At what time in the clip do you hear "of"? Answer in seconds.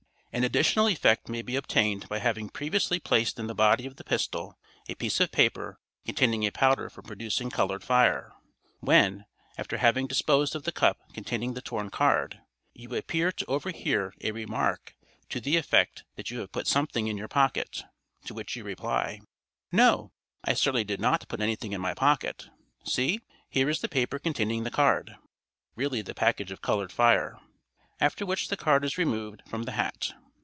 3.85-3.97, 5.19-5.29, 10.55-10.63, 26.51-26.61